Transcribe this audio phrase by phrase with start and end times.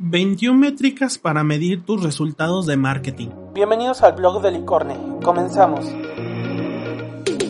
[0.00, 3.30] 21 métricas para medir tus resultados de marketing.
[3.52, 4.96] Bienvenidos al blog de Licorne.
[5.24, 5.84] Comenzamos.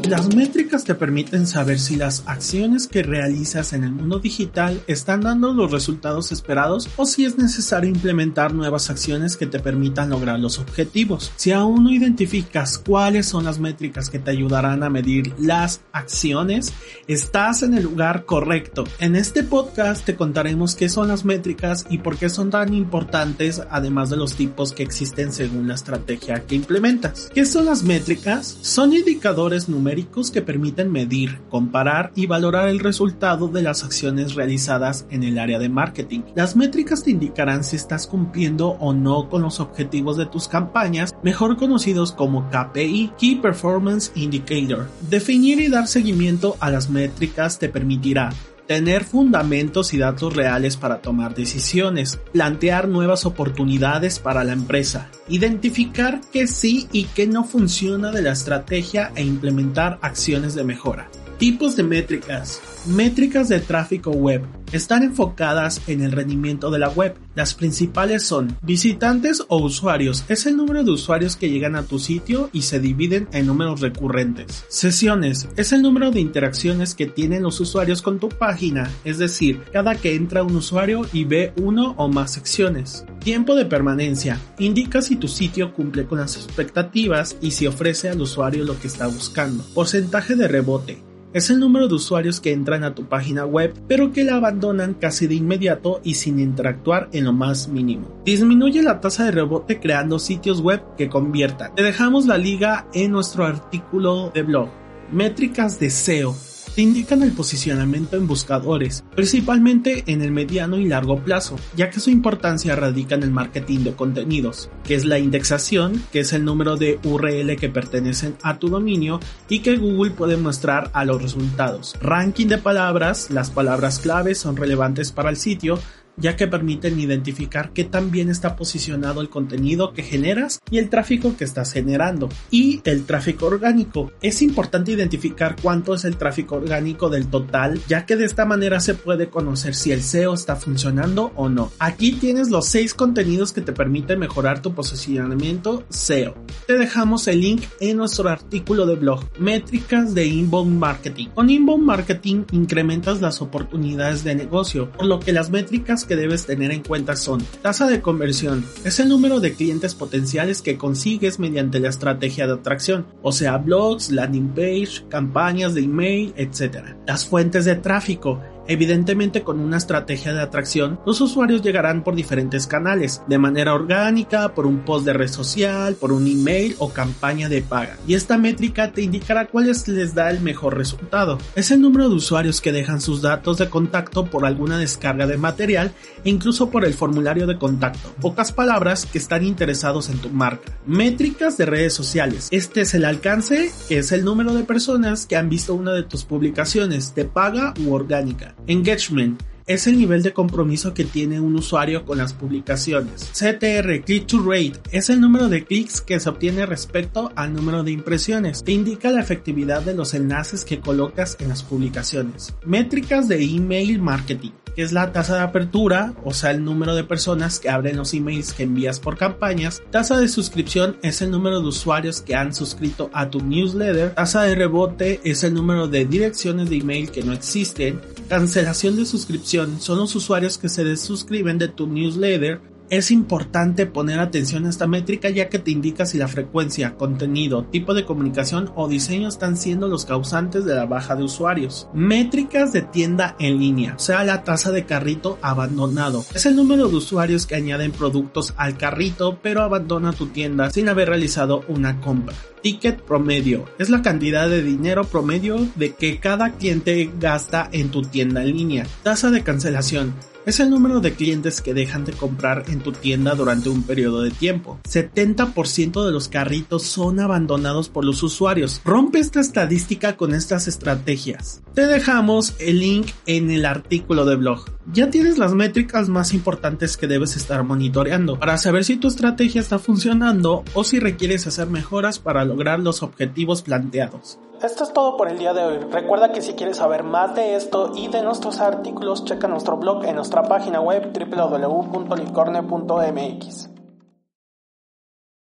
[0.06, 5.20] Las métricas te permiten saber si las acciones que realizas en el mundo digital están
[5.20, 10.38] dando los resultados esperados o si es necesario implementar nuevas acciones que te permitan lograr
[10.38, 11.32] los objetivos.
[11.36, 16.72] Si aún no identificas cuáles son las métricas que te ayudarán a medir las acciones,
[17.06, 18.84] estás en el lugar correcto.
[19.00, 23.60] En este podcast te contaremos qué son las métricas y por qué son tan importantes,
[23.70, 27.30] además de los tipos que existen según la estrategia que implementas.
[27.34, 28.58] ¿Qué son las métricas?
[28.62, 29.87] Son indicadores numéricos
[30.32, 35.58] que permiten medir, comparar y valorar el resultado de las acciones realizadas en el área
[35.58, 36.20] de marketing.
[36.34, 41.14] Las métricas te indicarán si estás cumpliendo o no con los objetivos de tus campañas,
[41.22, 44.88] mejor conocidos como KPI, Key Performance Indicator.
[45.08, 48.30] Definir y dar seguimiento a las métricas te permitirá
[48.68, 56.20] tener fundamentos y datos reales para tomar decisiones, plantear nuevas oportunidades para la empresa, identificar
[56.32, 61.08] qué sí y qué no funciona de la estrategia e implementar acciones de mejora.
[61.38, 62.60] Tipos de métricas.
[62.84, 64.42] Métricas de tráfico web.
[64.72, 67.14] Están enfocadas en el rendimiento de la web.
[67.36, 70.24] Las principales son visitantes o usuarios.
[70.28, 73.80] Es el número de usuarios que llegan a tu sitio y se dividen en números
[73.80, 74.64] recurrentes.
[74.68, 75.48] Sesiones.
[75.56, 78.90] Es el número de interacciones que tienen los usuarios con tu página.
[79.04, 83.04] Es decir, cada que entra un usuario y ve uno o más secciones.
[83.20, 84.40] Tiempo de permanencia.
[84.58, 88.88] Indica si tu sitio cumple con las expectativas y si ofrece al usuario lo que
[88.88, 89.62] está buscando.
[89.72, 94.12] Porcentaje de rebote es el número de usuarios que entran a tu página web pero
[94.12, 98.08] que la abandonan casi de inmediato y sin interactuar en lo más mínimo.
[98.24, 101.74] Disminuye la tasa de rebote creando sitios web que conviertan.
[101.74, 104.68] Te dejamos la liga en nuestro artículo de blog.
[105.12, 106.34] Métricas de SEO
[106.74, 112.00] te indican el posicionamiento en buscadores, principalmente en el mediano y largo plazo, ya que
[112.00, 116.44] su importancia radica en el marketing de contenidos, que es la indexación, que es el
[116.44, 121.22] número de URL que pertenecen a tu dominio y que Google puede mostrar a los
[121.22, 121.96] resultados.
[122.00, 125.78] Ranking de palabras, las palabras claves son relevantes para el sitio,
[126.18, 130.88] ya que permiten identificar qué tan bien está posicionado el contenido que generas y el
[130.88, 132.28] tráfico que estás generando.
[132.50, 134.12] Y el tráfico orgánico.
[134.22, 138.80] Es importante identificar cuánto es el tráfico orgánico del total, ya que de esta manera
[138.80, 141.70] se puede conocer si el SEO está funcionando o no.
[141.78, 146.34] Aquí tienes los 6 contenidos que te permiten mejorar tu posicionamiento SEO.
[146.66, 151.28] Te dejamos el link en nuestro artículo de blog, métricas de inbound marketing.
[151.34, 156.46] Con inbound marketing incrementas las oportunidades de negocio, por lo que las métricas que debes
[156.46, 161.38] tener en cuenta son tasa de conversión, es el número de clientes potenciales que consigues
[161.38, 166.96] mediante la estrategia de atracción, o sea, blogs, landing page, campañas de email, etc.
[167.06, 172.66] Las fuentes de tráfico, Evidentemente con una estrategia de atracción, los usuarios llegarán por diferentes
[172.66, 177.48] canales, de manera orgánica, por un post de red social, por un email o campaña
[177.48, 177.96] de paga.
[178.06, 181.38] Y esta métrica te indicará cuáles les da el mejor resultado.
[181.54, 185.38] Es el número de usuarios que dejan sus datos de contacto por alguna descarga de
[185.38, 185.92] material
[186.22, 188.14] e incluso por el formulario de contacto.
[188.20, 190.78] Pocas palabras que están interesados en tu marca.
[190.86, 192.48] Métricas de redes sociales.
[192.50, 196.02] Este es el alcance, que es el número de personas que han visto una de
[196.02, 198.57] tus publicaciones, de paga u orgánica.
[198.66, 203.30] Engagement es el nivel de compromiso que tiene un usuario con las publicaciones.
[203.32, 207.84] CTR, Click to Rate, es el número de clics que se obtiene respecto al número
[207.84, 208.64] de impresiones.
[208.64, 212.54] Te indica la efectividad de los enlaces que colocas en las publicaciones.
[212.64, 217.02] Métricas de email marketing que es la tasa de apertura, o sea, el número de
[217.02, 219.82] personas que abren los emails que envías por campañas.
[219.90, 224.14] Tasa de suscripción es el número de usuarios que han suscrito a tu newsletter.
[224.14, 228.00] Tasa de rebote es el número de direcciones de email que no existen.
[228.28, 232.60] Cancelación de suscripción son los usuarios que se desuscriben de tu newsletter
[232.90, 237.64] es importante poner atención a esta métrica ya que te indica si la frecuencia, contenido,
[237.64, 241.88] tipo de comunicación o diseño están siendo los causantes de la baja de usuarios.
[241.92, 246.24] Métricas de tienda en línea, o sea la tasa de carrito abandonado.
[246.34, 250.88] Es el número de usuarios que añaden productos al carrito pero abandona tu tienda sin
[250.88, 252.34] haber realizado una compra.
[252.62, 258.02] Ticket promedio es la cantidad de dinero promedio de que cada cliente gasta en tu
[258.02, 258.86] tienda en línea.
[259.02, 260.14] Tasa de cancelación
[260.48, 264.22] es el número de clientes que dejan de comprar en tu tienda durante un periodo
[264.22, 264.80] de tiempo.
[264.88, 268.80] 70% de los carritos son abandonados por los usuarios.
[268.82, 271.60] Rompe esta estadística con estas estrategias.
[271.74, 274.77] Te dejamos el link en el artículo de blog.
[274.90, 279.60] Ya tienes las métricas más importantes que debes estar monitoreando para saber si tu estrategia
[279.60, 284.38] está funcionando o si requieres hacer mejoras para lograr los objetivos planteados.
[284.62, 285.76] Esto es todo por el día de hoy.
[285.92, 290.06] Recuerda que si quieres saber más de esto y de nuestros artículos, checa nuestro blog
[290.06, 293.77] en nuestra página web www.licorne.mx.